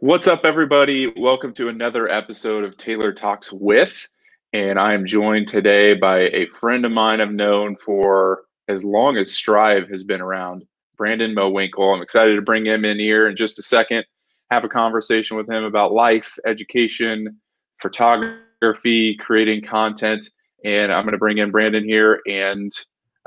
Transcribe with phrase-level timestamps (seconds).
[0.00, 1.12] What's up, everybody?
[1.16, 4.08] Welcome to another episode of Taylor Talks With.
[4.52, 9.16] And I am joined today by a friend of mine I've known for as long
[9.16, 10.64] as Strive has been around,
[10.96, 11.92] Brandon Mowinkle.
[11.92, 14.04] I'm excited to bring him in here in just a second,
[14.52, 17.36] have a conversation with him about life, education,
[17.78, 20.30] photography, creating content.
[20.64, 22.70] And I'm going to bring in Brandon here and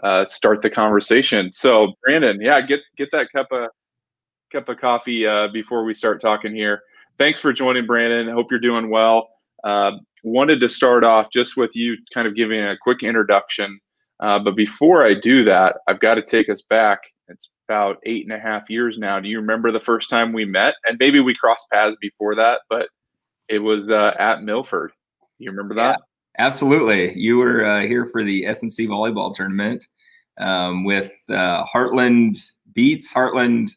[0.04, 1.52] uh, start the conversation.
[1.52, 3.72] So, Brandon, yeah, get get that cup of
[4.52, 6.82] cup of coffee uh, before we start talking here.
[7.18, 8.28] Thanks for joining, Brandon.
[8.34, 9.30] Hope you're doing well.
[9.64, 9.92] Uh,
[10.24, 13.80] wanted to start off just with you kind of giving a quick introduction.
[14.20, 17.00] Uh, but before I do that, I've got to take us back.
[17.28, 19.20] It's about eight and a half years now.
[19.20, 20.76] Do you remember the first time we met?
[20.86, 22.90] And maybe we crossed paths before that, but
[23.48, 24.92] it was uh, at Milford.
[25.40, 26.00] You remember that?
[26.00, 27.18] Yeah, absolutely.
[27.18, 29.88] You were uh, here for the SNC volleyball tournament
[30.40, 32.38] um, with uh, Heartland
[32.74, 33.72] Beats, Heartland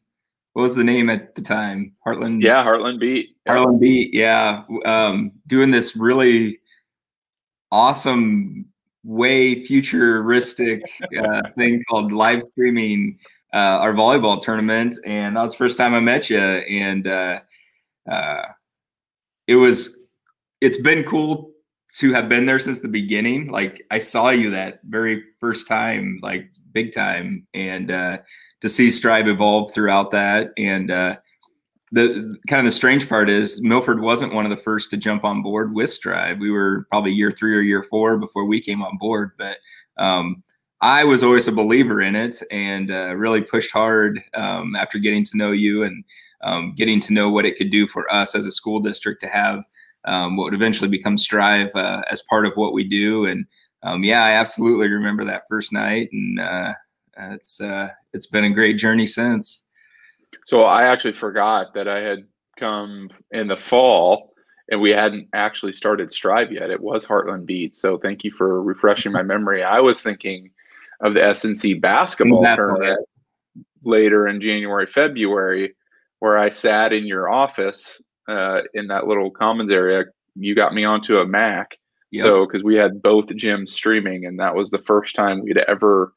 [0.55, 1.93] what was the name at the time?
[2.07, 2.43] Heartland.
[2.43, 3.37] Yeah, Heartland Beat.
[3.47, 4.15] Heartland Beat.
[4.15, 6.61] Yeah, um, doing this really
[7.73, 8.67] awesome,
[9.03, 10.83] way futuristic
[11.21, 13.19] uh, thing called live streaming
[13.53, 17.41] uh, our volleyball tournament, and that was the first time I met you, and uh,
[18.11, 18.43] uh,
[19.49, 19.99] it was.
[20.61, 21.51] It's been cool
[21.97, 23.49] to have been there since the beginning.
[23.49, 28.19] Like I saw you that very first time, like big time, and uh,
[28.65, 30.55] to see Strive evolve throughout that.
[30.57, 31.17] And uh,
[31.93, 35.23] the kind of the strange part is Milford wasn't one of the first to jump
[35.23, 36.39] on board with Strive.
[36.39, 39.59] We were probably year three or year four before we came on board, but
[39.99, 40.43] um,
[40.81, 45.27] I was always a believer in it and uh, really pushed hard um, after getting
[45.27, 46.03] to know you and
[46.43, 49.29] um, getting to know what it could do for us as a school district to
[49.29, 49.63] have
[50.07, 53.27] um, what would eventually become Strive uh, as part of what we do.
[53.27, 53.45] And
[53.83, 56.73] um, yeah, I absolutely remember that first night, and uh,
[57.19, 59.67] it's uh, it's been a great journey since.
[60.47, 62.21] So I actually forgot that I had
[62.59, 64.33] come in the fall
[64.71, 66.71] and we hadn't actually started Strive yet.
[66.71, 67.77] It was Heartland Beat.
[67.77, 69.63] So thank you for refreshing my memory.
[69.63, 70.51] I was thinking
[71.01, 73.01] of the SNC basketball tournament
[73.83, 75.75] later in January, February,
[76.21, 80.05] where I sat in your office uh, in that little commons area.
[80.35, 81.77] You got me onto a Mac.
[82.13, 82.23] Yep.
[82.23, 86.15] So, because we had both gyms streaming, and that was the first time we'd ever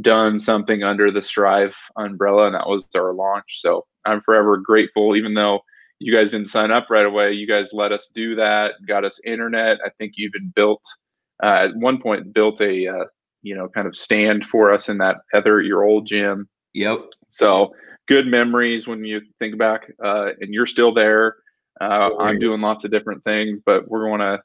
[0.00, 3.60] done something under the Strive umbrella, and that was our launch.
[3.60, 5.60] So I'm forever grateful, even though
[5.98, 7.32] you guys didn't sign up right away.
[7.32, 9.78] You guys let us do that, got us internet.
[9.84, 10.82] I think you even built
[11.42, 13.04] uh, at one point built a uh,
[13.42, 16.48] you know kind of stand for us in that other your old gym.
[16.74, 16.98] Yep.
[17.30, 17.72] So
[18.06, 21.36] good memories when you think back, uh, and you're still there.
[21.80, 24.40] Uh, I'm doing lots of different things, but we're going to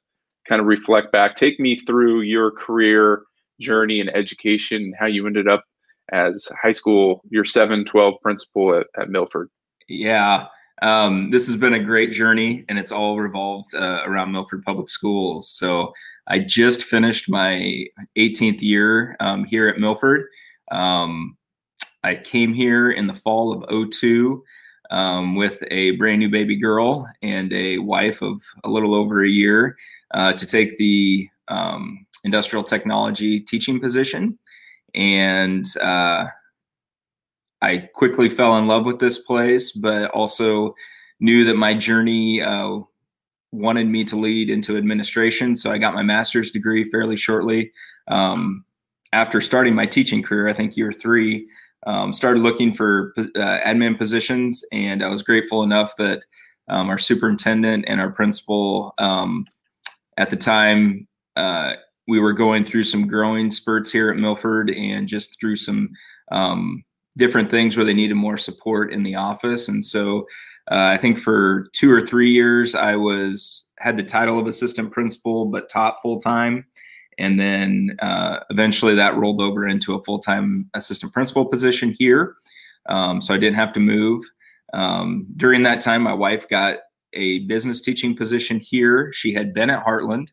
[0.48, 1.36] kind of reflect back.
[1.36, 3.24] Take me through your career
[3.62, 5.64] journey and education, and how you ended up
[6.12, 9.50] as high school, your 7 12 principal at, at Milford.
[9.88, 10.48] Yeah.
[10.82, 14.90] Um, this has been a great journey and it's all revolved uh, around Milford Public
[14.90, 15.50] Schools.
[15.50, 15.94] So
[16.28, 17.86] I just finished my
[18.18, 20.26] 18th year um, here at Milford.
[20.72, 21.38] Um,
[22.04, 24.44] I came here in the fall of 02
[24.90, 29.30] um, with a brand new baby girl and a wife of a little over a
[29.30, 29.78] year
[30.16, 34.38] uh, to take the um, industrial technology teaching position.
[34.94, 36.28] And uh,
[37.62, 40.76] I quickly fell in love with this place, but also
[41.20, 42.80] knew that my journey uh,
[43.52, 45.56] wanted me to lead into administration.
[45.56, 47.72] So I got my master's degree fairly shortly.
[48.08, 48.66] Um,
[49.14, 51.48] after starting my teaching career, I think year three,
[51.86, 54.64] um, started looking for uh, admin positions.
[54.72, 56.24] And I was grateful enough that
[56.68, 59.46] um, our superintendent and our principal um,
[60.18, 61.74] at the time uh,
[62.12, 65.90] we were going through some growing spurts here at Milford and just through some
[66.30, 66.84] um,
[67.16, 69.70] different things where they needed more support in the office.
[69.70, 70.28] And so
[70.70, 74.92] uh, I think for two or three years, I was had the title of assistant
[74.92, 76.66] principal, but taught full time.
[77.18, 82.36] And then uh, eventually that rolled over into a full time assistant principal position here.
[82.90, 84.22] Um, so I didn't have to move.
[84.74, 86.80] Um, during that time, my wife got
[87.14, 89.14] a business teaching position here.
[89.14, 90.28] She had been at Heartland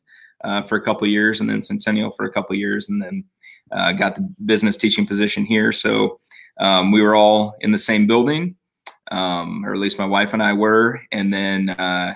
[0.45, 3.25] uh, for a couple years, and then Centennial for a couple years, and then
[3.73, 5.73] uh, got the business teaching position here.
[5.73, 6.19] So
[6.61, 8.57] um, we were all in the same building,
[9.11, 11.01] um, or at least my wife and I were.
[11.13, 12.15] And then, uh,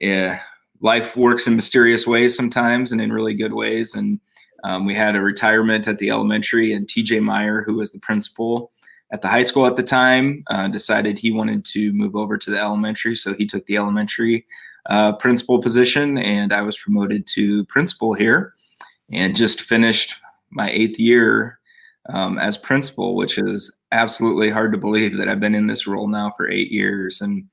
[0.00, 0.40] yeah,
[0.80, 3.94] life works in mysterious ways sometimes, and in really good ways.
[3.94, 4.20] And
[4.64, 8.72] um, we had a retirement at the elementary, and TJ Meyer, who was the principal
[9.12, 12.50] at the high school at the time, uh, decided he wanted to move over to
[12.50, 14.46] the elementary, so he took the elementary
[14.86, 18.54] uh, principal position, and I was promoted to principal here,
[19.10, 20.16] and just finished
[20.50, 21.58] my eighth year
[22.10, 26.08] um, as principal, which is absolutely hard to believe that I've been in this role
[26.08, 27.48] now for eight years, and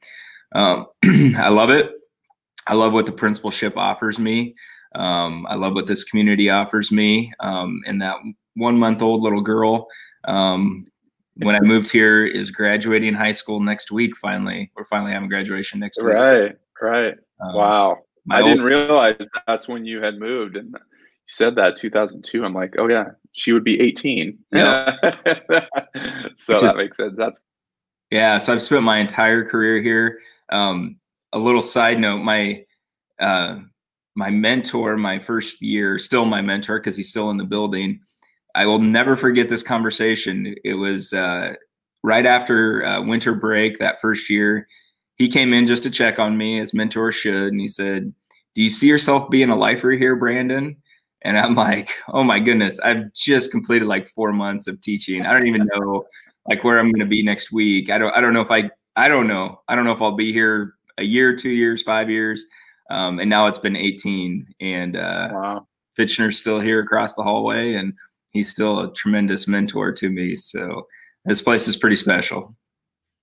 [0.54, 1.92] um, I love it.
[2.68, 4.56] I love what the principalship offers me.
[4.96, 7.34] Um, I love what this community offers me.
[7.40, 8.18] Um, and that
[8.56, 9.88] one month old little girl,
[10.26, 10.86] um,
[11.38, 14.16] when I moved here, is graduating high school next week.
[14.18, 16.14] Finally, we're finally having graduation next week.
[16.14, 17.16] Right, right.
[17.40, 17.98] Um, wow.
[18.30, 19.16] I didn't realize
[19.48, 20.80] that's when you had moved, and you
[21.28, 22.46] said that 2002.
[22.46, 24.38] I'm like, oh yeah, she would be 18.
[24.54, 24.98] Yeah.
[26.36, 27.16] so that makes sense.
[27.18, 27.44] That's
[28.12, 28.38] yeah.
[28.38, 30.20] So I've spent my entire career here.
[30.52, 30.98] Um,
[31.34, 32.64] a little side note: my
[33.20, 33.60] uh,
[34.16, 38.02] my mentor, my first year, still my mentor because he's still in the building.
[38.54, 40.54] I will never forget this conversation.
[40.66, 41.54] It was uh,
[42.04, 44.68] right after uh, winter break that first year.
[45.22, 48.12] He came in just to check on me, as mentors should, and he said,
[48.56, 50.76] "Do you see yourself being a lifer here, Brandon?"
[51.22, 52.80] And I'm like, "Oh my goodness!
[52.80, 55.24] I've just completed like four months of teaching.
[55.24, 56.06] I don't even know
[56.50, 57.92] like where I'm going to be next week.
[57.92, 58.12] I don't.
[58.18, 58.72] I don't know if I.
[58.96, 59.62] I don't know.
[59.68, 62.44] I don't know if I'll be here a year, two years, five years."
[62.90, 65.68] Um, and now it's been 18, and uh, wow.
[65.96, 67.94] Fitchner's still here across the hallway, and
[68.32, 70.36] he's still a tremendous mentor to me.
[70.36, 70.88] So
[71.26, 72.56] this place is pretty special.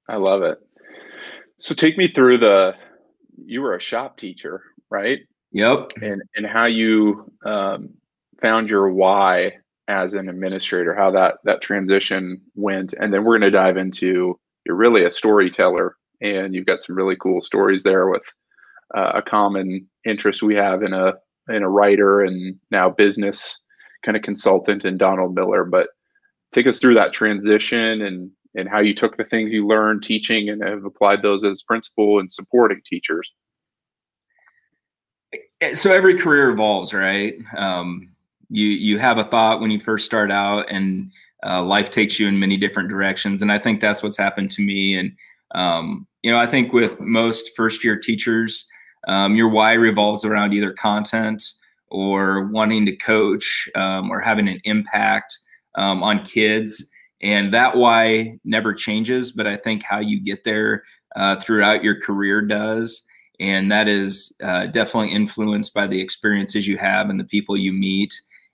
[0.08, 0.58] I love it.
[1.58, 2.74] So take me through the.
[3.44, 5.20] You were a shop teacher, right?
[5.52, 5.92] Yep.
[6.02, 7.90] And and how you um,
[8.40, 9.52] found your why
[9.88, 14.38] as an administrator, how that that transition went, and then we're going to dive into.
[14.64, 18.22] You're really a storyteller, and you've got some really cool stories there with
[18.94, 21.14] uh, a common interest we have in a
[21.48, 23.60] in a writer and now business
[24.04, 25.64] kind of consultant in Donald Miller.
[25.64, 25.88] But
[26.52, 30.48] take us through that transition and and how you took the things you learned teaching
[30.48, 33.32] and have applied those as principal and supporting teachers.
[35.60, 37.34] Eh, so every career evolves, right?
[37.56, 38.10] Um,
[38.50, 41.10] you you have a thought when you first start out, and
[41.46, 43.42] uh, life takes you in many different directions.
[43.42, 44.98] And I think that's what's happened to me.
[44.98, 45.12] And
[45.54, 48.68] um, you know, I think with most first year teachers,
[49.06, 51.42] um, your why revolves around either content
[51.90, 55.38] or wanting to coach um, or having an impact
[55.76, 56.90] um, on kids.
[57.22, 60.84] And that why never changes, but I think how you get there
[61.16, 63.04] uh, throughout your career does.
[63.40, 67.72] And that is uh, definitely influenced by the experiences you have and the people you
[67.72, 68.12] meet.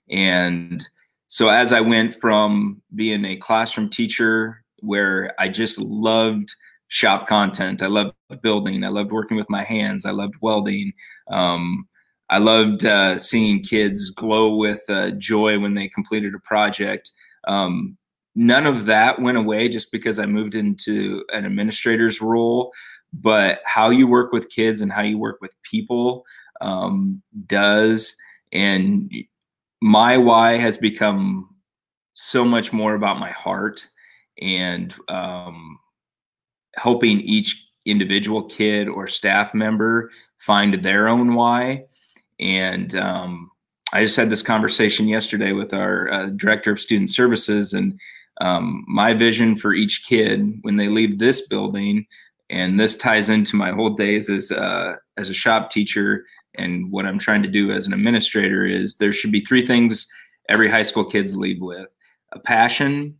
[0.09, 0.83] And
[1.27, 6.49] so, as I went from being a classroom teacher where I just loved
[6.87, 7.81] shop content.
[7.81, 8.83] I loved building.
[8.83, 10.05] I loved working with my hands.
[10.05, 10.93] I loved welding.
[11.29, 11.87] Um,
[12.29, 17.11] I loved uh, seeing kids glow with uh, joy when they completed a project.
[17.47, 17.97] Um,
[18.35, 22.73] none of that went away just because I moved into an administrator's role.
[23.13, 26.25] But how you work with kids and how you work with people
[26.59, 28.15] um, does.
[28.51, 29.11] And
[29.81, 31.49] my why has become
[32.13, 33.87] so much more about my heart
[34.41, 35.79] and um,
[36.75, 41.85] helping each individual kid or staff member find their own why.
[42.39, 43.49] And um,
[43.93, 47.97] I just had this conversation yesterday with our uh, director of student services, and
[48.41, 52.05] um, my vision for each kid when they leave this building,
[52.49, 56.25] and this ties into my whole days as uh, as a shop teacher
[56.57, 60.07] and what I'm trying to do as an administrator is there should be three things
[60.49, 61.93] every high school kids leave with:
[62.33, 63.17] a passion,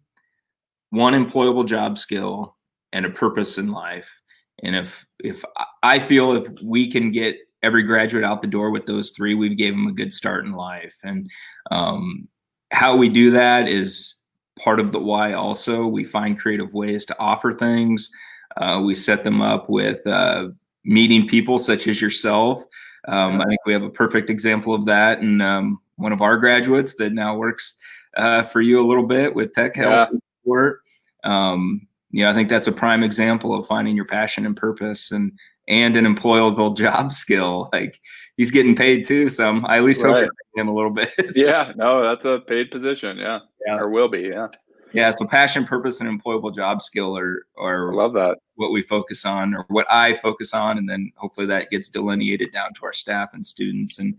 [0.90, 2.56] one employable job skill,
[2.94, 4.22] and a purpose in life.
[4.64, 5.44] And if if
[5.84, 9.58] I feel if we can get every graduate out the door with those three, we've
[9.58, 10.96] gave them a good start in life.
[11.04, 11.30] And
[11.72, 12.28] um,
[12.72, 14.16] how we do that is
[14.60, 15.34] part of the why.
[15.34, 18.10] Also, we find creative ways to offer things.
[18.58, 20.48] Uh, we set them up with uh,
[20.84, 22.64] meeting people such as yourself.
[23.08, 26.38] Um, I think we have a perfect example of that, and um, one of our
[26.38, 27.80] graduates that now works
[28.18, 30.20] uh, for you a little bit with Tech Help yeah.
[30.42, 30.82] Support.
[31.24, 35.12] Um, you know, I think that's a prime example of finding your passion and purpose
[35.12, 35.32] and
[35.68, 37.70] and an employable job skill.
[37.74, 38.00] Like
[38.38, 39.30] he's getting paid too.
[39.30, 40.24] So I'm, I at least right.
[40.26, 41.12] hope him a little bit.
[41.36, 43.18] yeah, no, that's a paid position.
[43.18, 43.40] Yeah.
[43.66, 43.78] Yeah.
[43.78, 44.22] Or will be.
[44.22, 44.48] Yeah.
[44.94, 45.12] Yeah.
[45.12, 48.38] So passion, purpose, and employable job skill are are I love that.
[48.56, 50.78] What we focus on or what I focus on.
[50.78, 54.00] And then hopefully that gets delineated down to our staff and students.
[54.00, 54.16] And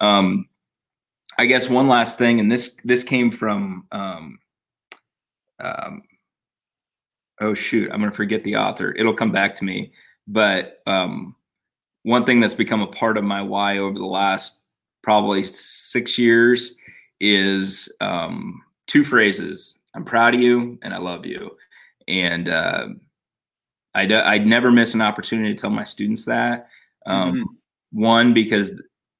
[0.00, 0.46] um
[1.38, 4.38] I guess one last thing, and this this came from um
[5.58, 6.02] um
[7.40, 8.94] oh shoot, I'm going to forget the author.
[8.96, 9.92] It'll come back to me.
[10.26, 11.34] But um,
[12.02, 14.62] one thing that's become a part of my why over the last
[15.02, 16.76] probably six years
[17.20, 21.56] is um, two phrases I'm proud of you and I love you.
[22.08, 22.88] And uh,
[23.94, 26.68] I'd, I'd never miss an opportunity to tell my students that.
[27.06, 28.02] Um, mm-hmm.
[28.02, 28.72] One, because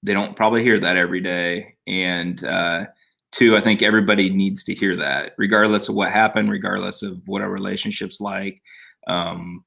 [0.03, 1.75] they don't probably hear that every day.
[1.87, 2.87] And uh,
[3.33, 7.43] two, I think everybody needs to hear that, regardless of what happened, regardless of what
[7.43, 8.63] our relationship's like.
[9.09, 9.65] Um,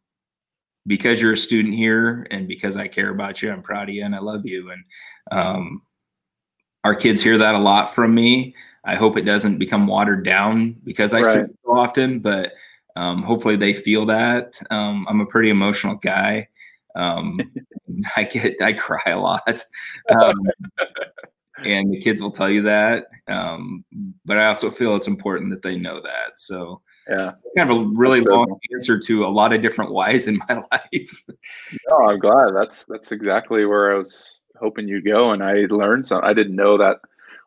[0.85, 4.03] because you're a student here and because I care about you, I'm proud of you
[4.03, 4.71] and I love you.
[4.71, 4.83] And
[5.31, 5.81] um,
[6.83, 8.55] our kids hear that a lot from me.
[8.85, 11.25] I hope it doesn't become watered down because I right.
[11.25, 12.53] say it so often, but
[12.95, 14.61] um, hopefully they feel that.
[14.69, 16.49] Um, I'm a pretty emotional guy.
[16.95, 17.39] Um,
[18.17, 19.63] I get, I cry a lot.
[20.19, 20.35] Um,
[21.63, 23.05] and the kids will tell you that.
[23.27, 23.85] Um,
[24.25, 26.39] but I also feel it's important that they know that.
[26.39, 29.91] So, yeah, kind of a really that's long so answer to a lot of different
[29.91, 31.25] whys in my life.
[31.89, 32.53] no, I'm glad.
[32.55, 36.24] That's that's exactly where I was hoping you'd go, and I learned some.
[36.24, 37.00] I didn't know that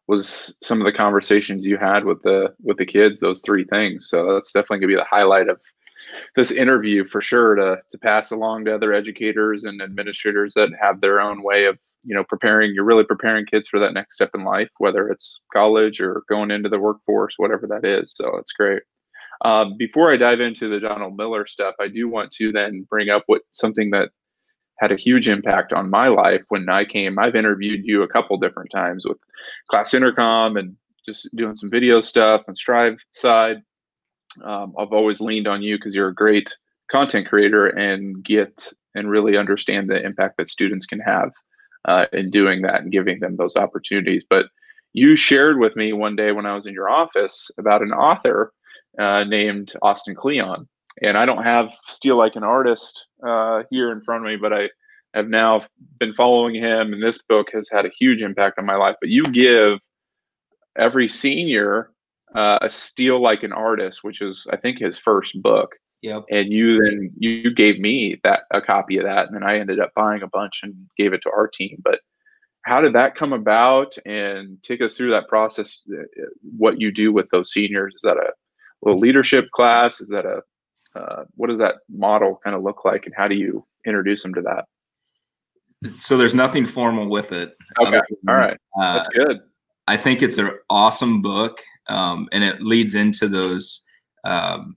[0.08, 3.20] was some of the conversations you had with the with the kids.
[3.20, 4.08] Those three things.
[4.08, 5.60] So that's definitely gonna be the highlight of
[6.34, 11.00] this interview for sure to to pass along to other educators and administrators that have
[11.00, 14.30] their own way of you know preparing you're really preparing kids for that next step
[14.34, 18.52] in life whether it's college or going into the workforce whatever that is so it's
[18.52, 18.82] great
[19.46, 23.08] uh, before i dive into the donald miller stuff i do want to then bring
[23.08, 24.10] up what something that
[24.78, 28.36] had a huge impact on my life when i came i've interviewed you a couple
[28.36, 29.18] different times with
[29.70, 33.62] class intercom and just doing some video stuff and strive side
[34.44, 36.56] um, i've always leaned on you because you're a great
[36.90, 41.30] content creator and get and really understand the impact that students can have
[41.86, 44.24] uh, in doing that and giving them those opportunities.
[44.28, 44.46] But
[44.92, 48.52] you shared with me one day when I was in your office about an author
[48.98, 50.68] uh, named Austin Kleon.
[51.02, 54.52] And I don't have Steal Like an Artist uh, here in front of me, but
[54.52, 54.70] I
[55.14, 55.62] have now
[55.98, 58.96] been following him, and this book has had a huge impact on my life.
[59.00, 59.78] But you give
[60.76, 61.90] every senior
[62.34, 65.74] uh, a Steal Like an Artist, which is, I think, his first book.
[66.02, 66.24] Yep.
[66.30, 69.80] And you then you gave me that a copy of that, and then I ended
[69.80, 71.80] up buying a bunch and gave it to our team.
[71.82, 72.00] But
[72.62, 73.96] how did that come about?
[74.04, 75.84] And take us through that process.
[75.90, 76.02] Uh,
[76.56, 77.94] what you do with those seniors?
[77.94, 78.32] Is that a
[78.82, 80.00] little leadership class?
[80.00, 80.42] Is that a
[80.98, 84.32] uh, what does that model kind of look like, and how do you introduce them
[84.34, 84.64] to that?
[85.90, 87.54] So there's nothing formal with it.
[87.78, 89.40] Okay, than, all right, uh, that's good.
[89.86, 93.84] I think it's an awesome book, um, and it leads into those
[94.24, 94.76] um,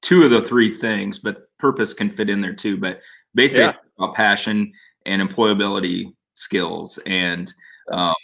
[0.00, 2.76] two of the three things, but purpose can fit in there too.
[2.76, 3.00] But
[3.34, 4.04] basically, yeah.
[4.04, 4.72] about passion
[5.06, 6.98] and employability skills.
[7.06, 7.52] And
[7.92, 8.14] um,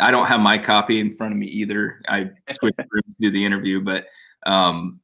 [0.00, 2.00] I don't have my copy in front of me either.
[2.08, 4.06] I switched rooms to do the interview, but
[4.46, 5.00] um,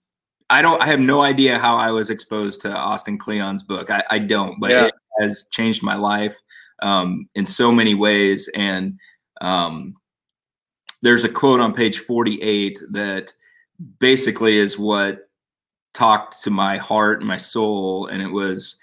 [0.48, 0.82] I don't.
[0.82, 3.90] I have no idea how I was exposed to Austin Kleon's book.
[3.90, 4.86] I, I don't, but yeah.
[4.86, 6.36] it has changed my life
[6.82, 8.48] um, in so many ways.
[8.54, 8.98] And
[9.40, 9.94] um,
[11.02, 13.32] there's a quote on page 48 that
[13.98, 15.28] basically is what
[15.94, 18.78] talked to my heart and my soul and it was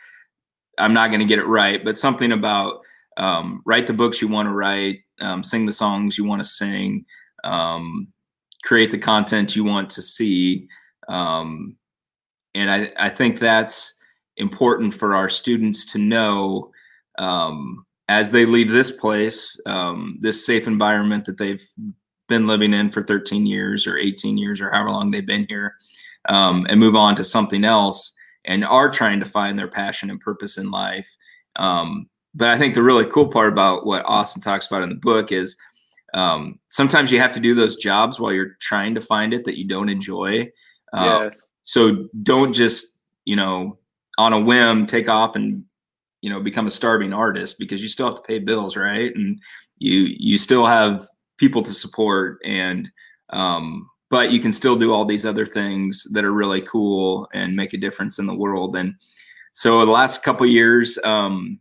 [0.77, 2.81] i'm not going to get it right but something about
[3.15, 6.47] um, write the books you want to write um, sing the songs you want to
[6.47, 7.05] sing
[7.43, 8.07] um,
[8.63, 10.67] create the content you want to see
[11.09, 11.75] um,
[12.55, 13.93] and I, I think that's
[14.37, 16.71] important for our students to know
[17.17, 21.65] um, as they leave this place um, this safe environment that they've
[22.27, 25.75] been living in for 13 years or 18 years or however long they've been here
[26.29, 28.13] um, and move on to something else
[28.45, 31.13] and are trying to find their passion and purpose in life.
[31.55, 34.95] Um, but I think the really cool part about what Austin talks about in the
[34.95, 35.57] book is
[36.13, 39.57] um, sometimes you have to do those jobs while you're trying to find it that
[39.57, 40.49] you don't enjoy.
[40.93, 41.47] Uh, yes.
[41.63, 43.79] So don't just, you know,
[44.19, 45.63] on a whim take off and,
[46.21, 49.13] you know, become a starving artist because you still have to pay bills, right?
[49.15, 49.39] And
[49.79, 52.89] you you still have people to support and
[53.31, 57.55] um, but you can still do all these other things that are really cool and
[57.55, 58.75] make a difference in the world.
[58.75, 58.93] And
[59.53, 61.59] so the last couple years, um,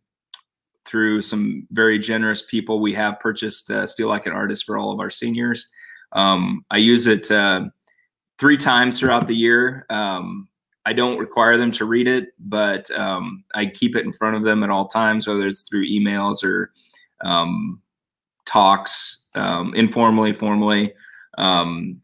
[0.86, 4.92] through some very generous people, we have purchased uh, Steal Like an Artist for all
[4.92, 5.68] of our seniors.
[6.12, 7.66] Um, I use it uh,
[8.38, 9.86] three times throughout the year.
[9.90, 10.48] Um,
[10.84, 14.44] I don't require them to read it, but um, I keep it in front of
[14.44, 16.72] them at all times, whether it's through emails or
[17.24, 17.82] um,
[18.44, 20.94] talks, um, informally, formally.
[21.38, 22.00] Um,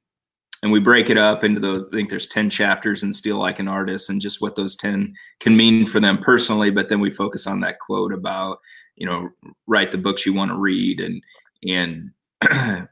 [0.63, 3.59] and we break it up into those i think there's 10 chapters in steal like
[3.59, 7.11] an artist and just what those 10 can mean for them personally but then we
[7.11, 8.59] focus on that quote about
[8.97, 9.29] you know
[9.67, 11.23] write the books you want to read and
[11.69, 12.11] and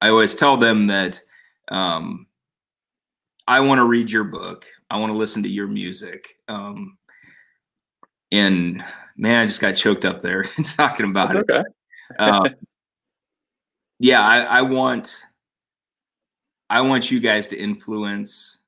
[0.00, 1.20] i always tell them that
[1.68, 2.26] um,
[3.46, 4.66] i want to read your book.
[4.90, 6.36] I want to listen to your music.
[6.46, 6.98] Um,
[8.30, 8.84] and
[9.16, 10.44] man i just got choked up there
[10.76, 11.64] talking about That's it okay.
[12.18, 12.46] um,
[13.98, 15.22] yeah I, I want
[16.70, 18.58] I want you guys to influence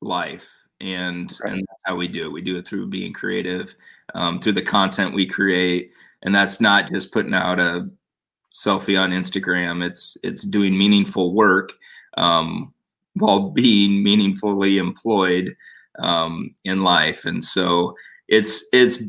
[0.00, 0.46] life,
[0.80, 1.52] and right.
[1.52, 2.32] and that's how we do it.
[2.32, 3.74] We do it through being creative,
[4.14, 7.88] um, through the content we create, and that's not just putting out a
[8.52, 9.84] selfie on Instagram.
[9.84, 11.72] It's it's doing meaningful work
[12.16, 12.72] um,
[13.14, 15.56] while being meaningfully employed
[15.98, 17.94] um, in life, and so
[18.28, 19.02] it's it's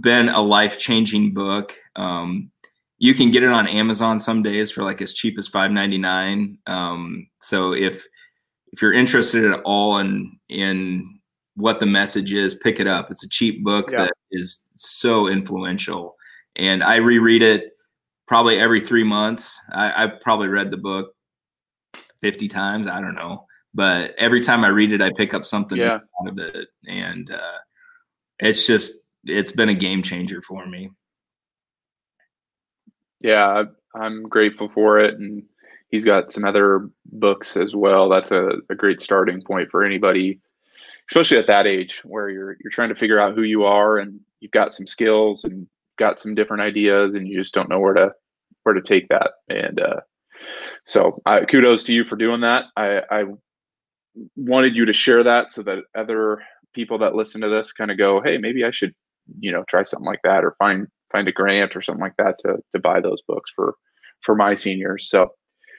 [0.00, 1.74] been a life changing book.
[1.96, 2.50] Um,
[2.98, 5.98] you can get it on Amazon some days for like as cheap as five ninety
[5.98, 6.58] nine.
[6.66, 8.06] Um, so if
[8.72, 11.20] if you're interested at all in in
[11.54, 13.10] what the message is, pick it up.
[13.10, 14.04] It's a cheap book yeah.
[14.04, 16.16] that is so influential,
[16.56, 17.72] and I reread it
[18.26, 19.60] probably every three months.
[19.72, 21.14] I, I've probably read the book
[22.20, 22.86] fifty times.
[22.86, 25.98] I don't know, but every time I read it, I pick up something yeah.
[26.20, 27.58] out of it, and uh,
[28.38, 30.90] it's just it's been a game changer for me
[33.22, 35.18] yeah, I'm grateful for it.
[35.18, 35.44] And
[35.90, 38.08] he's got some other books as well.
[38.08, 40.40] That's a, a great starting point for anybody,
[41.08, 44.20] especially at that age where you're you're trying to figure out who you are and
[44.40, 45.66] you've got some skills and
[45.98, 48.12] got some different ideas and you just don't know where to
[48.62, 49.30] where to take that.
[49.48, 50.00] And uh,
[50.84, 52.66] so kudos to you for doing that.
[52.76, 53.24] I, I
[54.36, 56.42] wanted you to share that so that other
[56.74, 58.94] people that listen to this kind of go, hey, maybe I should,
[59.38, 62.36] you know, try something like that or find find a grant or something like that
[62.40, 63.74] to to buy those books for
[64.22, 65.08] for my seniors.
[65.08, 65.30] So,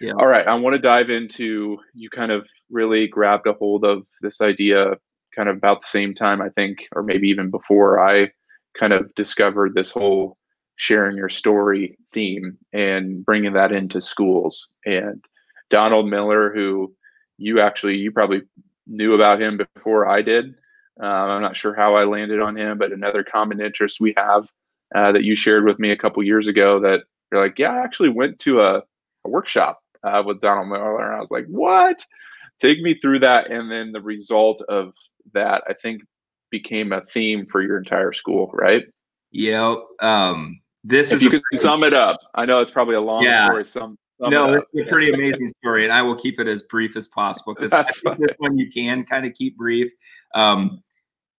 [0.01, 0.13] yeah.
[0.13, 2.09] all right, I want to dive into you.
[2.09, 4.93] Kind of really grabbed a hold of this idea,
[5.35, 8.31] kind of about the same time I think, or maybe even before I
[8.77, 10.37] kind of discovered this whole
[10.75, 14.69] sharing your story theme and bringing that into schools.
[14.85, 15.23] And
[15.69, 16.93] Donald Miller, who
[17.37, 18.43] you actually you probably
[18.85, 20.45] knew about him before I did.
[20.99, 24.47] Um, I'm not sure how I landed on him, but another common interest we have
[24.95, 27.83] uh, that you shared with me a couple years ago that you're like, yeah, I
[27.83, 28.77] actually went to a,
[29.25, 31.05] a workshop uh, with Donald Miller.
[31.05, 32.05] And I was like, what?
[32.61, 33.51] Take me through that.
[33.51, 34.93] And then the result of
[35.33, 36.01] that, I think,
[36.49, 38.83] became a theme for your entire school, right?
[39.31, 39.75] Yeah.
[40.01, 42.19] Um, this if is you could pretty, sum it up.
[42.33, 43.45] I know it's probably a long yeah.
[43.45, 43.65] story.
[43.65, 46.95] Some, no, it it's a pretty amazing story, and I will keep it as brief
[46.95, 47.71] as possible because
[48.17, 49.91] this one you can kind of keep brief.
[50.33, 50.81] Um,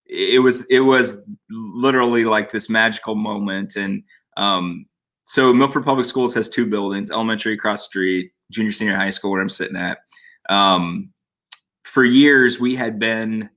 [0.09, 3.77] it was it was literally like this magical moment.
[3.77, 4.03] And
[4.37, 4.87] um,
[5.25, 9.43] so milford public schools has two buildings elementary across street junior senior high school where
[9.43, 9.99] i'm sitting at.
[10.49, 11.11] Um,
[11.85, 13.51] for years we had been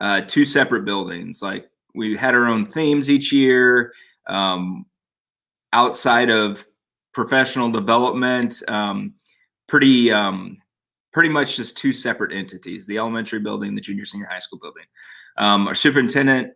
[0.00, 1.42] uh, two separate buildings.
[1.42, 3.92] Like we had our own themes each year
[4.28, 4.86] um,
[5.72, 6.64] outside of
[7.12, 9.14] professional development um,
[9.66, 10.58] pretty um,
[11.12, 14.84] pretty much just two separate entities the elementary building the junior senior high school building
[15.38, 16.52] um, our superintendent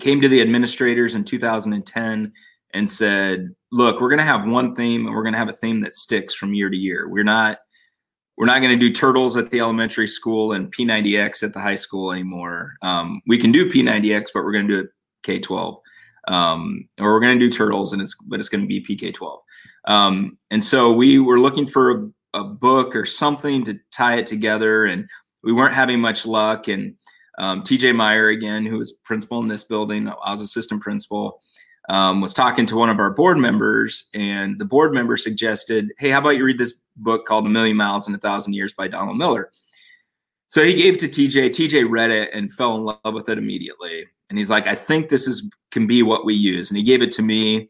[0.00, 2.32] came to the administrators in 2010
[2.74, 5.54] and said, "Look, we're going to have one theme, and we're going to have a
[5.54, 7.08] theme that sticks from year to year.
[7.08, 7.58] We're not."
[8.38, 11.74] We're not going to do turtles at the elementary school and P90X at the high
[11.74, 12.74] school anymore.
[12.82, 14.90] Um, we can do P90X, but we're going to do it
[15.26, 15.78] K12,
[16.28, 19.38] um, or we're going to do turtles, and it's but it's going to be PK12.
[19.86, 21.90] Um, and so we were looking for
[22.34, 25.06] a, a, book or something to tie it together, and
[25.44, 26.68] we weren't having much luck.
[26.68, 26.94] And
[27.38, 31.40] um, TJ Meyer, again, who was principal in this building, I was assistant principal,
[31.88, 36.10] um, was talking to one of our board members, and the board member suggested, Hey,
[36.10, 38.88] how about you read this book called A Million Miles in a Thousand Years by
[38.88, 39.50] Donald Miller?
[40.48, 41.50] So he gave it to TJ.
[41.50, 44.04] TJ read it and fell in love with it immediately.
[44.30, 46.70] And he's like, I think this is can be what we use.
[46.70, 47.68] And he gave it to me,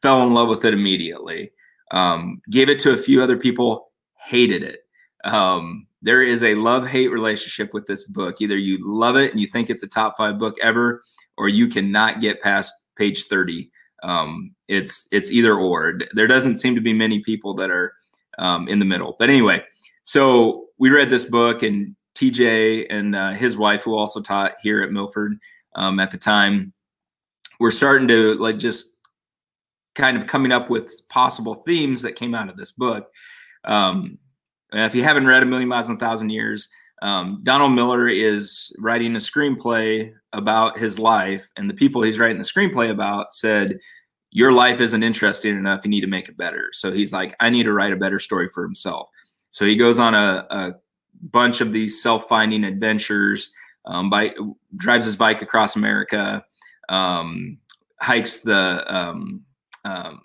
[0.00, 1.52] fell in love with it immediately.
[1.90, 4.84] Um, gave it to a few other people, hated it.
[5.24, 8.40] Um, there is a love hate relationship with this book.
[8.40, 11.02] Either you love it and you think it's a top five book ever,
[11.36, 13.70] or you cannot get past page 30.
[14.02, 15.98] Um, it's it's either or.
[16.12, 17.94] There doesn't seem to be many people that are
[18.38, 19.16] um, in the middle.
[19.18, 19.62] But anyway,
[20.04, 24.82] so we read this book, and TJ and uh, his wife, who also taught here
[24.82, 25.38] at Milford
[25.74, 26.72] um, at the time,
[27.58, 28.96] were starting to like just
[29.94, 33.10] kind of coming up with possible themes that came out of this book.
[33.64, 34.18] Um,
[34.72, 36.68] if you haven't read A Million Miles in a Thousand Years,
[37.02, 42.38] um, Donald Miller is writing a screenplay about his life, and the people he's writing
[42.38, 43.78] the screenplay about said,
[44.30, 45.80] Your life isn't interesting enough.
[45.84, 46.68] You need to make it better.
[46.72, 49.08] So he's like, I need to write a better story for himself.
[49.50, 50.72] So he goes on a, a
[51.22, 53.50] bunch of these self finding adventures,
[53.86, 54.36] um, bike,
[54.76, 56.44] drives his bike across America,
[56.88, 57.58] um,
[57.98, 59.42] hikes the um,
[59.84, 60.20] um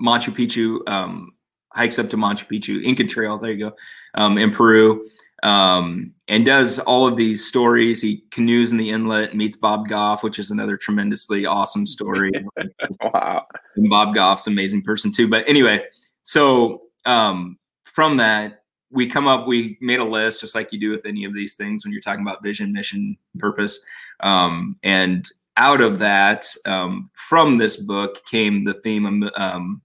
[0.00, 1.32] Machu Picchu um,
[1.76, 3.76] hikes up to Machu Picchu, Inca Trail, there you go,
[4.14, 5.06] um, in Peru,
[5.42, 8.00] um, and does all of these stories.
[8.00, 12.32] He canoes in the inlet, meets Bob Goff, which is another tremendously awesome story.
[13.02, 13.46] wow.
[13.76, 15.28] And Bob Goff's an amazing person too.
[15.28, 15.84] But anyway,
[16.22, 20.90] so um, from that, we come up, we made a list just like you do
[20.90, 23.78] with any of these things when you're talking about vision, mission, purpose.
[24.20, 29.82] Um, and out of that, um, from this book came the theme of um,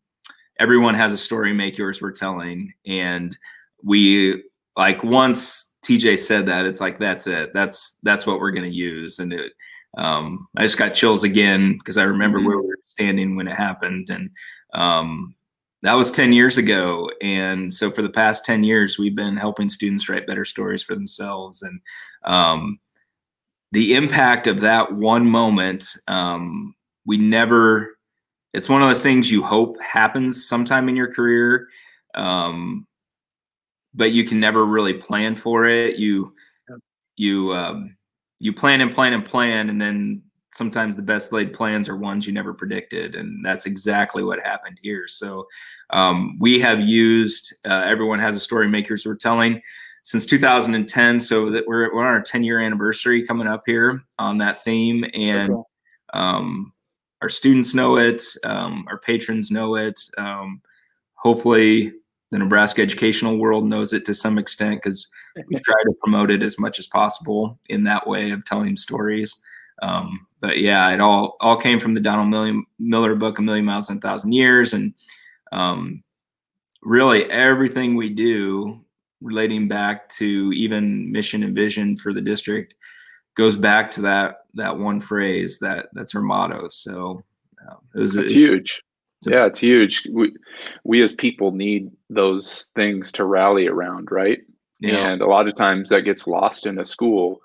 [0.62, 2.72] everyone has a story make yours we're telling.
[2.86, 3.36] And
[3.84, 4.44] we
[4.78, 7.52] like once tj said that it's like that's it.
[7.54, 9.20] That's that's what we're going to use.
[9.20, 9.54] And it
[9.98, 12.48] um, i just got chills again because i remember mm-hmm.
[12.48, 14.10] where we were standing when it happened.
[14.10, 14.30] And
[14.74, 15.36] um,
[15.82, 17.10] that was 10 years ago.
[17.22, 20.94] And so for the past 10 years we've been helping students write better stories for
[20.94, 21.64] themselves.
[21.64, 21.82] And
[22.24, 22.80] um,
[23.72, 27.98] the impact of that one moment um, we never
[28.54, 31.68] it's one of those things you hope happens sometime in your career
[32.16, 32.86] um,
[33.94, 35.98] but you can never really plan for it.
[35.98, 36.34] You
[37.18, 37.96] you um,
[38.40, 42.28] you plan and plan and plan and then sometimes the best laid plans are ones
[42.28, 45.08] you never predicted and that's exactly what happened here.
[45.08, 45.48] So
[45.92, 49.62] um, we have used uh, everyone has a story makers we're telling
[50.04, 54.38] since 2010 so that we're, we're on our 10 year anniversary coming up here on
[54.40, 55.54] that theme and
[56.14, 56.74] um,
[57.22, 60.62] our students know it um, our patrons know it um,
[61.16, 61.94] hopefully
[62.32, 65.08] the nebraska educational world knows it to some extent because
[65.48, 69.42] we try to promote it as much as possible in that way of telling stories.
[69.82, 73.90] Um, but yeah, it all all came from the Donald Miller book, A Million Miles
[73.90, 74.94] in a Thousand Years, and
[75.52, 76.04] um,
[76.84, 78.80] really everything we do
[79.22, 82.76] relating back to even mission and vision for the district
[83.38, 86.68] goes back to that that one phrase that that's our motto.
[86.70, 87.24] So
[87.68, 88.82] uh, it was it's huge.
[89.20, 90.04] It's a, yeah, it's huge.
[90.12, 90.34] We
[90.84, 94.40] we as people need those things to rally around, right?
[94.80, 95.08] Yeah.
[95.08, 97.42] And a lot of times that gets lost in a school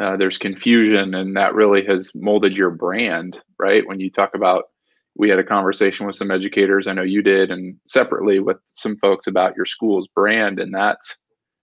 [0.00, 4.64] uh, there's confusion and that really has molded your brand right when you talk about
[5.16, 8.96] we had a conversation with some educators i know you did and separately with some
[8.98, 11.16] folks about your school's brand and that's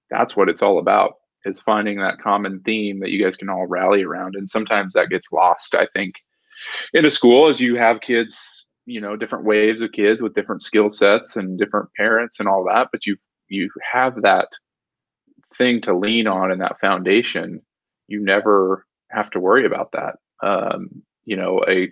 [0.10, 1.13] that's what it's all about
[1.48, 5.10] is finding that common theme that you guys can all rally around and sometimes that
[5.10, 6.16] gets lost i think
[6.94, 10.62] in a school as you have kids you know different waves of kids with different
[10.62, 13.16] skill sets and different parents and all that but you
[13.50, 14.50] you have that
[15.56, 17.62] thing to lean on and that foundation
[18.08, 20.18] you never have to worry about that.
[20.42, 21.92] Um, you know, a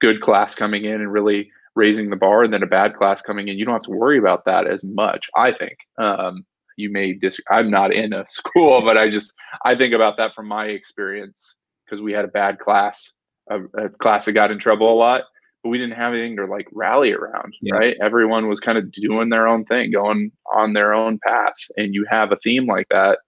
[0.00, 3.48] good class coming in and really raising the bar, and then a bad class coming
[3.48, 5.28] in, you don't have to worry about that as much.
[5.36, 6.44] I think um,
[6.76, 7.40] you may dis.
[7.50, 9.32] I'm not in a school, but I just
[9.64, 13.12] I think about that from my experience because we had a bad class,
[13.50, 15.22] a, a, class that got in trouble a lot,
[15.62, 17.54] but we didn't have anything to like rally around.
[17.60, 17.74] Yeah.
[17.74, 17.96] Right?
[18.00, 22.06] Everyone was kind of doing their own thing, going on their own path, and you
[22.08, 23.18] have a theme like that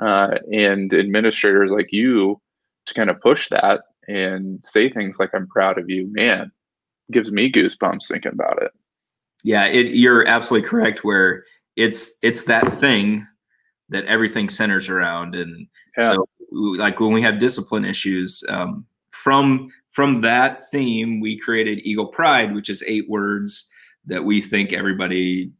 [0.00, 2.40] uh, and administrators like you
[2.86, 6.50] to kind of push that and say things like "I'm proud of you," man,
[7.10, 8.72] gives me goosebumps thinking about it.
[9.44, 11.04] Yeah, it, you're absolutely correct.
[11.04, 11.44] Where
[11.76, 13.26] it's it's that thing
[13.88, 15.66] that everything centers around, and
[15.98, 16.12] yeah.
[16.12, 22.06] so like when we have discipline issues, um, from from that theme, we created Eagle
[22.06, 23.68] Pride, which is eight words
[24.06, 25.52] that we think everybody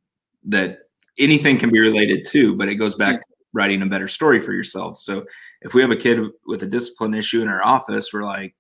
[0.45, 0.79] that
[1.19, 4.53] anything can be related to, but it goes back mm-hmm writing a better story for
[4.53, 4.97] yourself.
[4.97, 5.25] So
[5.63, 8.55] if we have a kid with a discipline issue in our office, we're like,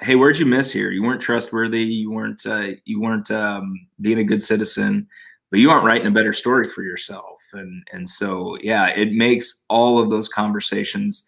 [0.00, 0.90] "Hey, where'd you miss here?
[0.90, 1.84] You weren't trustworthy.
[1.84, 5.08] You weren't uh, you weren't um, being a good citizen,
[5.50, 9.64] but you aren't writing a better story for yourself." And and so yeah, it makes
[9.68, 11.26] all of those conversations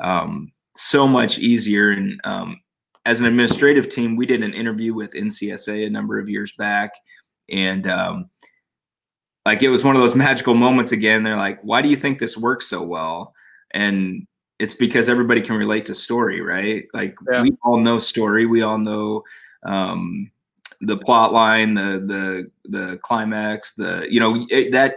[0.00, 1.90] um, so much easier.
[1.90, 2.60] And um,
[3.06, 6.92] as an administrative team, we did an interview with NCSA a number of years back,
[7.50, 8.30] and um,
[9.46, 11.22] like it was one of those magical moments again.
[11.22, 13.34] They're like, why do you think this works so well?
[13.72, 14.26] And
[14.58, 16.84] it's because everybody can relate to story, right?
[16.92, 17.42] Like yeah.
[17.42, 18.44] we all know story.
[18.44, 19.22] We all know
[19.64, 20.30] um,
[20.80, 24.96] the plot line, the the the climax, the you know it, that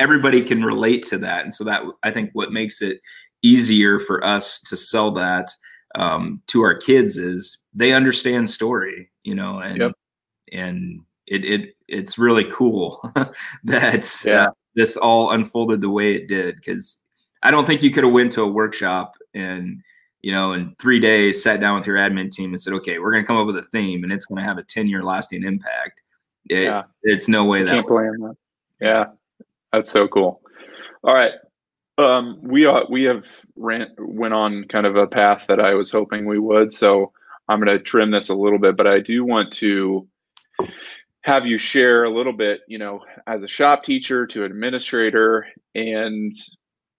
[0.00, 3.00] everybody can relate to that, and so that I think what makes it
[3.42, 5.50] easier for us to sell that
[5.94, 9.92] um, to our kids is they understand story, you know, and yep.
[10.52, 13.00] and it it it's really cool
[13.64, 14.44] that yeah.
[14.44, 17.00] uh, this all unfolded the way it did because
[17.42, 19.82] I don't think you could have went to a workshop and
[20.26, 23.12] you know in three days sat down with your admin team and said okay we're
[23.12, 25.00] going to come up with a theme and it's going to have a 10 year
[25.00, 26.02] lasting impact.
[26.50, 26.82] It, yeah.
[27.04, 28.36] it's no way that, that
[28.80, 29.04] yeah.
[29.72, 30.40] That's so cool.
[31.04, 31.30] All right.
[31.98, 35.92] Um, we are, we have ran went on kind of a path that I was
[35.92, 37.12] hoping we would so
[37.48, 40.08] I'm going to trim this a little bit but I do want to
[41.22, 46.34] have you share a little bit, you know, as a shop teacher to administrator and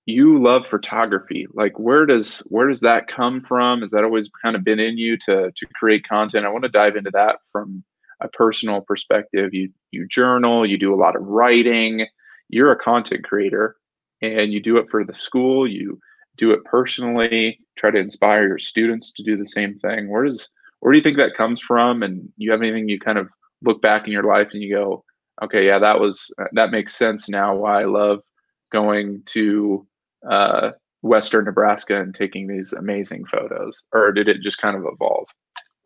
[0.08, 1.48] you love photography.
[1.54, 3.82] Like where does where does that come from?
[3.82, 6.46] Has that always kind of been in you to to create content?
[6.46, 7.84] I want to dive into that from
[8.22, 9.54] a personal perspective.
[9.54, 12.08] You you journal, you do a lot of writing,
[12.48, 13.76] you're a content creator
[14.22, 16.00] and you do it for the school, you
[16.38, 20.10] do it personally, try to inspire your students to do the same thing.
[20.10, 23.18] Where does where do you think that comes from and you have anything you kind
[23.18, 23.28] of
[23.62, 25.04] look back in your life and you go,
[25.44, 27.58] okay, yeah, that was that makes sense now.
[27.58, 28.22] Why I love
[28.72, 29.86] going to
[30.30, 35.28] uh, Western Nebraska and taking these amazing photos, or did it just kind of evolve?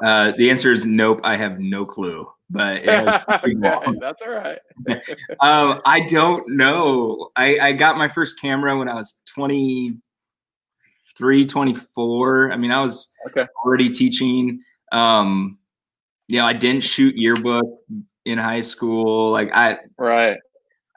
[0.04, 1.19] Uh, the answer is nope.
[1.23, 4.58] I have no clue, but okay, that's all right.
[5.39, 7.30] um, I don't know.
[7.36, 12.51] I, I got my first camera when I was 23, 24.
[12.51, 13.45] I mean, I was okay.
[13.63, 14.63] already teaching.
[14.91, 15.60] Um,
[16.27, 17.65] you know, I didn't shoot yearbook
[18.25, 19.32] in high school.
[19.32, 20.39] Like I, right.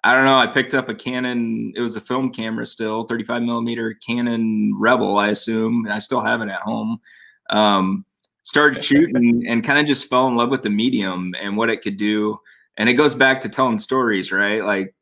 [0.05, 0.37] I don't know.
[0.37, 1.73] I picked up a Canon.
[1.75, 5.88] It was a film camera still, 35 millimeter Canon Rebel, I assume.
[5.90, 7.01] I still have it at home.
[7.49, 8.05] Um,
[8.43, 11.81] started shooting and kind of just fell in love with the medium and what it
[11.81, 12.38] could do.
[12.77, 14.62] And it goes back to telling stories, right?
[14.62, 14.95] Like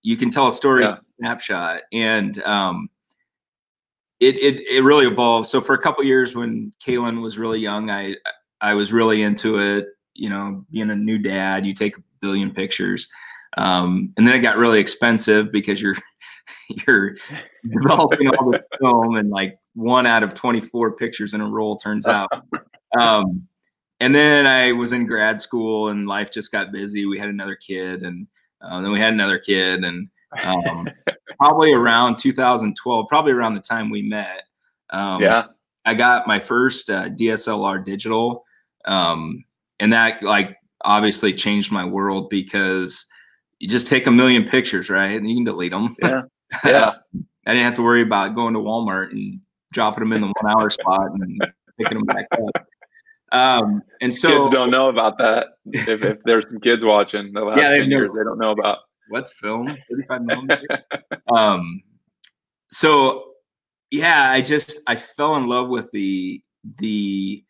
[0.00, 0.96] you can tell a story yeah.
[1.20, 2.88] snapshot and, um,
[4.18, 5.46] it, it, it really evolved.
[5.48, 8.16] So for a couple years when Kaylin was really young, I,
[8.62, 12.50] I was really into it, you know, being a new dad, you take a billion
[12.50, 13.10] pictures.
[13.56, 15.96] Um, and then it got really expensive because you're
[16.86, 17.16] you're
[17.82, 22.06] developing all the film and like one out of 24 pictures in a roll turns
[22.06, 22.30] out.
[22.98, 23.46] Um,
[24.00, 27.06] and then I was in grad school and life just got busy.
[27.06, 28.26] We had another kid and
[28.60, 30.08] uh, then we had another kid and
[30.42, 30.88] um,
[31.38, 34.42] probably around 2012, probably around the time we met.
[34.90, 35.46] Um, yeah.
[35.84, 38.44] I got my first uh, DSLR digital.
[38.84, 39.44] Um,
[39.80, 43.06] and that like obviously changed my world because
[43.58, 45.16] you just take a million pictures, right?
[45.16, 45.96] And you can delete them.
[46.02, 46.22] Yeah.
[46.64, 46.92] Yeah.
[47.46, 49.40] I didn't have to worry about going to Walmart and
[49.72, 51.40] dropping them in the one hour spot and
[51.78, 52.66] picking them back up.
[53.32, 55.48] Um, and so kids don't know about that.
[55.66, 58.78] If, if there's some kids watching the last yeah, 10 years, they don't know about
[59.10, 60.84] what's film 35 millimeter.
[61.34, 61.82] um,
[62.70, 63.32] so
[63.90, 66.42] yeah, I just, I fell in love with the,
[66.78, 67.44] the,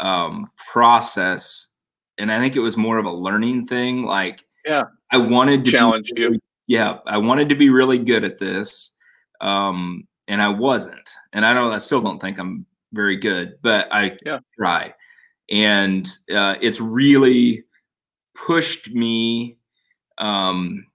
[0.00, 1.68] um, process.
[2.16, 4.04] And I think it was more of a learning thing.
[4.04, 6.38] Like, yeah, I wanted to challenge be, you.
[6.66, 8.92] Yeah, I wanted to be really good at this,
[9.40, 11.10] um, and I wasn't.
[11.32, 11.72] And I don't.
[11.72, 14.38] I still don't think I'm very good, but I yeah.
[14.58, 14.94] try.
[15.50, 17.64] And uh, it's really
[18.34, 19.56] pushed me
[20.18, 20.86] um,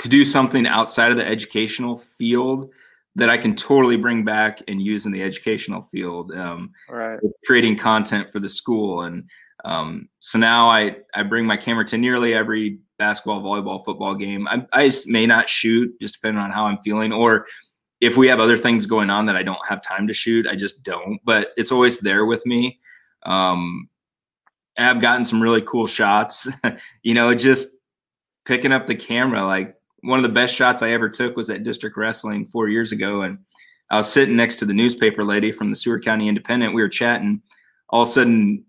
[0.00, 2.70] to do something outside of the educational field
[3.14, 6.32] that I can totally bring back and use in the educational field.
[6.32, 7.18] Um, right.
[7.46, 9.28] Creating content for the school and
[9.64, 14.46] um, so now I, I bring my camera to nearly every basketball, volleyball, football game.
[14.48, 17.46] I, I may not shoot just depending on how I'm feeling, or
[18.00, 20.54] if we have other things going on that I don't have time to shoot, I
[20.54, 21.20] just don't.
[21.24, 22.78] But it's always there with me.
[23.24, 23.88] Um,
[24.76, 26.48] and I've gotten some really cool shots.
[27.02, 27.76] you know, just
[28.44, 29.44] picking up the camera.
[29.44, 32.92] Like one of the best shots I ever took was at District Wrestling four years
[32.92, 33.38] ago, and
[33.90, 36.74] I was sitting next to the newspaper lady from the Seward County Independent.
[36.74, 37.42] We were chatting.
[37.90, 38.64] All of a sudden,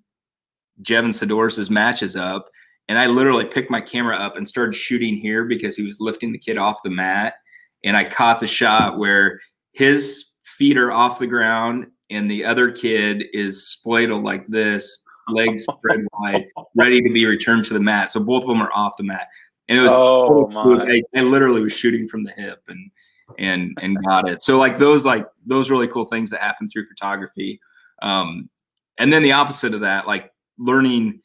[0.83, 2.49] Jevin Sidoris' matches up.
[2.87, 6.31] And I literally picked my camera up and started shooting here because he was lifting
[6.31, 7.35] the kid off the mat.
[7.83, 9.39] And I caught the shot where
[9.73, 15.63] his feet are off the ground and the other kid is splayed like this, legs
[15.77, 18.11] spread wide, ready to be returned to the mat.
[18.11, 19.27] So both of them are off the mat.
[19.67, 20.83] And it was oh my.
[20.83, 22.89] I, I literally was shooting from the hip and
[23.37, 24.41] and and got it.
[24.41, 27.59] So like those like those really cool things that happen through photography.
[28.01, 28.49] Um,
[28.97, 31.21] and then the opposite of that, like learning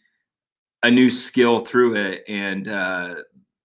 [0.83, 2.25] a new skill through it.
[2.29, 3.17] And uh,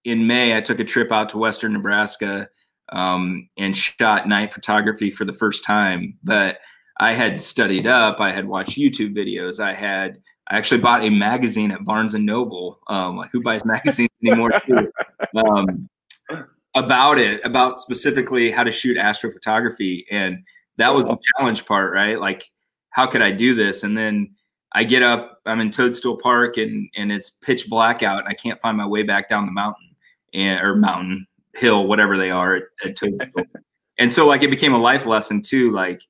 [0.04, 2.48] in May, I took a trip out to Western Nebraska
[2.90, 6.18] um, and shot night photography for the first time.
[6.22, 6.58] But
[6.98, 8.20] I had studied up.
[8.20, 9.60] I had watched YouTube videos.
[9.60, 12.80] I had I actually bought a magazine at Barnes and Noble.
[12.88, 14.50] Um, who buys magazines anymore?
[15.46, 15.88] um,
[16.74, 20.44] about it, about specifically how to shoot astrophotography, and
[20.76, 22.18] that was the challenge part, right?
[22.18, 22.44] Like,
[22.90, 23.84] how could I do this?
[23.84, 24.34] And then
[24.72, 28.34] I get up, I'm in Toadstool Park and and it's pitch black out and I
[28.34, 29.96] can't find my way back down the mountain
[30.32, 33.44] and or mountain hill, whatever they are at, at Toadstool.
[33.98, 35.72] and so like it became a life lesson too.
[35.72, 36.02] Like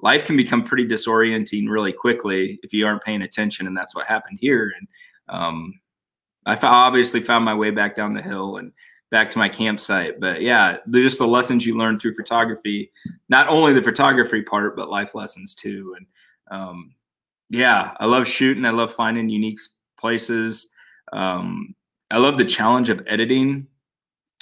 [0.00, 3.66] life can become pretty disorienting really quickly if you aren't paying attention.
[3.66, 4.72] And that's what happened here.
[4.78, 4.88] And
[5.28, 5.80] um,
[6.46, 8.72] I obviously found my way back down the hill and
[9.10, 10.20] back to my campsite.
[10.20, 12.90] But yeah, just the lessons you learn through photography,
[13.28, 15.96] not only the photography part, but life lessons too.
[15.96, 16.06] And
[16.50, 16.94] um,
[17.48, 18.64] yeah, I love shooting.
[18.64, 19.58] I love finding unique
[19.98, 20.72] places.
[21.12, 21.74] Um,
[22.10, 23.66] I love the challenge of editing.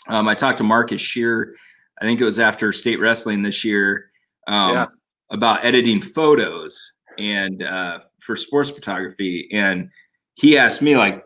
[0.08, 1.54] Um, I talked to Marcus Shear,
[2.00, 4.10] I think it was after state wrestling this year,
[4.46, 4.86] um, yeah.
[5.30, 9.48] about editing photos and uh, for sports photography.
[9.52, 9.90] And
[10.34, 11.24] he asked me like,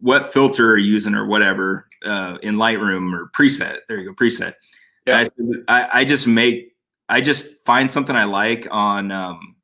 [0.00, 3.78] what filter are you using or whatever uh, in Lightroom or preset?
[3.88, 4.54] There you go, preset.
[5.06, 5.24] Yeah.
[5.68, 6.74] I, I, I, just make,
[7.08, 9.56] I just find something I like on, um,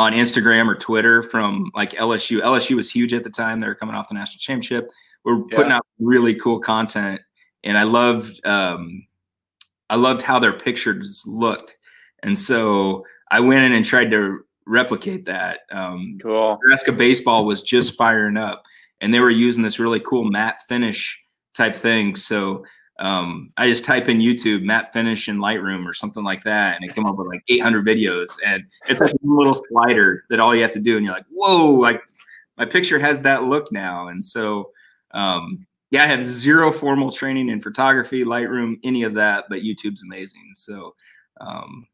[0.00, 2.40] on Instagram or Twitter from like LSU.
[2.40, 4.90] LSU was huge at the time; they were coming off the national championship.
[5.24, 5.76] We're putting yeah.
[5.76, 7.20] out really cool content,
[7.64, 9.06] and I loved um,
[9.90, 11.76] I loved how their pictures looked,
[12.22, 15.60] and so I went in and tried to replicate that.
[15.70, 16.58] Um, cool.
[16.62, 18.64] Nebraska baseball was just firing up,
[19.02, 21.20] and they were using this really cool matte finish
[21.54, 22.16] type thing.
[22.16, 22.64] So
[23.00, 26.88] um, I just type in YouTube matte finish in Lightroom or something like that, and
[26.88, 28.36] it came up with like 800 videos.
[28.44, 31.26] And it's like a little slider that all you have to do, and you're like,
[31.30, 32.02] whoa, like
[32.58, 34.08] my picture has that look now.
[34.08, 34.70] And so,
[35.12, 40.02] um, yeah, I have zero formal training in photography, Lightroom, any of that, but YouTube's
[40.02, 40.50] amazing.
[40.54, 40.94] So,
[41.40, 41.86] um,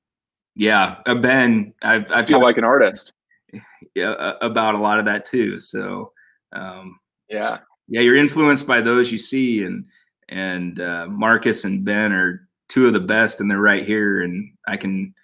[0.57, 3.13] yeah, uh, Ben, I've I feel like an artist.
[3.95, 5.59] Yeah, about a lot of that too.
[5.59, 6.13] So,
[6.53, 6.99] um,
[7.31, 9.87] yeah, yeah, you're influenced by those you see, and
[10.29, 14.53] and uh, Marcus and Ben are two of the best, and they're right here, and
[14.67, 15.15] I can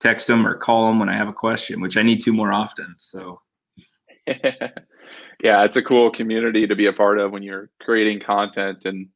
[0.00, 2.52] text them or call them when I have a question, which I need to more
[2.52, 2.94] often.
[2.98, 3.40] So,
[4.26, 9.08] yeah, it's a cool community to be a part of when you're creating content, and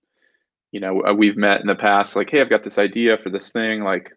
[0.73, 3.29] you know, uh, we've met in the past, like, hey, I've got this idea for
[3.29, 4.11] this thing, like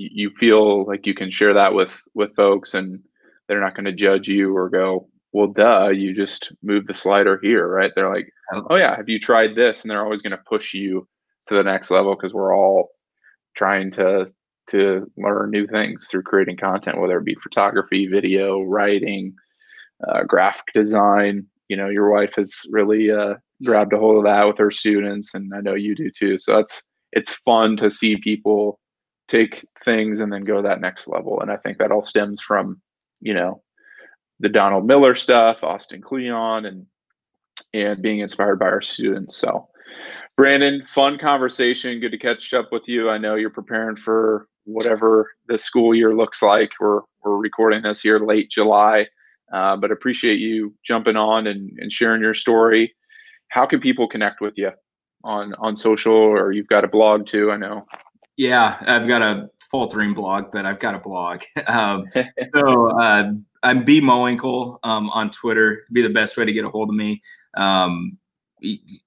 [0.00, 3.00] you feel like you can share that with with folks and
[3.46, 7.38] they're not going to judge you or go well duh you just move the slider
[7.42, 7.92] here right?
[7.94, 9.82] They're like oh yeah have you tried this?
[9.82, 11.06] And they're always going to push you
[11.46, 12.90] to the next level because we're all
[13.54, 14.30] trying to
[14.68, 19.34] to learn new things through creating content whether it be photography video writing
[20.08, 21.46] uh, graphic design.
[21.68, 25.34] You know your wife has really uh, grabbed a hold of that with her students
[25.34, 26.38] and i know you do too.
[26.38, 28.78] So that's it's fun to see people
[29.28, 31.40] take things and then go that next level.
[31.40, 32.80] And I think that all stems from,
[33.20, 33.62] you know,
[34.40, 36.86] the Donald Miller stuff, Austin Kleon, and
[37.74, 39.36] and being inspired by our students.
[39.36, 39.68] So,
[40.36, 42.00] Brandon, fun conversation.
[42.00, 43.10] Good to catch up with you.
[43.10, 46.70] I know you're preparing for whatever the school year looks like.
[46.80, 49.06] We're we're recording this here late July,
[49.52, 52.94] uh, but appreciate you jumping on and, and sharing your story.
[53.48, 54.70] How can people connect with you
[55.24, 57.50] on on social, or you've got a blog too?
[57.52, 57.86] I know.
[58.38, 61.42] Yeah, I've got a faltering blog, but I've got a blog.
[61.66, 62.06] Um,
[62.54, 65.84] so uh, I'm B Mowinkle um, on Twitter.
[65.92, 67.22] Be the best way to get a hold of me.
[67.54, 68.18] Um,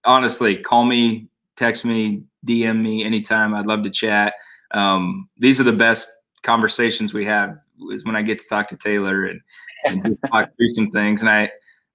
[0.05, 3.53] honestly, call me, text me, DM me anytime.
[3.53, 4.33] I'd love to chat.
[4.71, 6.07] Um, these are the best
[6.43, 7.57] conversations we have
[7.91, 9.41] is when I get to talk to Taylor and,
[9.85, 11.21] and talk through some things.
[11.21, 11.49] And I,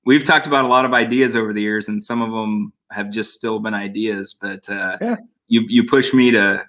[0.05, 3.11] we've talked about a lot of ideas over the years, and some of them have
[3.11, 4.35] just still been ideas.
[4.41, 5.17] But uh, yeah.
[5.49, 6.65] you you push me to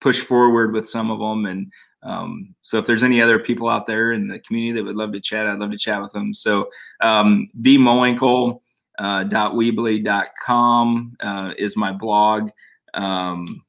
[0.00, 1.46] push forward with some of them.
[1.46, 1.72] And
[2.06, 5.12] um, so if there's any other people out there in the community that would love
[5.12, 6.32] to chat, I'd love to chat with them.
[6.32, 8.60] So um, bmowinkle
[8.98, 12.50] uh, .weebly.com uh, is my blog.
[12.94, 13.62] Um,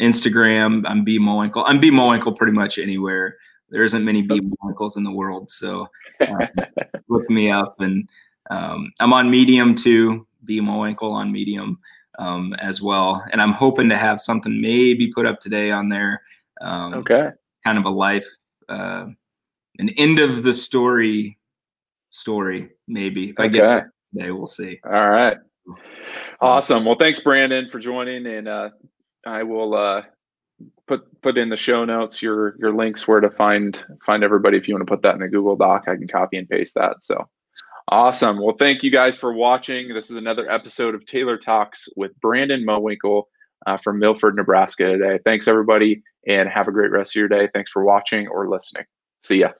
[0.00, 1.64] Instagram, I'm B Mowinkle.
[1.66, 3.36] I'm B Mowinkle pretty much anywhere.
[3.68, 5.86] There isn't many B Mowinkles in the world, so
[6.20, 6.46] uh,
[7.08, 7.76] look me up.
[7.80, 8.08] And
[8.50, 11.78] um, I'm on Medium too, B Mowinkle on Medium
[12.18, 13.24] um, as well.
[13.32, 16.22] And I'm hoping to have something maybe put up today on there.
[16.60, 17.30] Um, okay.
[17.64, 18.26] Kind of a life,
[18.68, 19.06] uh,
[19.78, 21.38] an end of the story
[22.10, 23.30] story, maybe.
[23.30, 23.58] If I okay.
[23.58, 24.80] get today, we'll see.
[24.84, 25.36] All right.
[26.40, 26.84] Awesome.
[26.84, 28.26] Well, thanks, Brandon, for joining.
[28.26, 28.70] And uh,
[29.24, 30.02] I will uh,
[30.88, 34.58] put put in the show notes your your links where to find find everybody.
[34.58, 36.74] If you want to put that in a Google Doc, I can copy and paste
[36.74, 36.96] that.
[37.02, 37.28] So
[37.88, 38.40] Awesome.
[38.40, 39.92] Well, thank you guys for watching.
[39.92, 43.24] This is another episode of Taylor Talks with Brandon Mowinkle
[43.66, 45.18] uh, from Milford, Nebraska today.
[45.24, 47.48] Thanks, everybody, and have a great rest of your day.
[47.52, 48.84] Thanks for watching or listening.
[49.22, 49.50] See ya.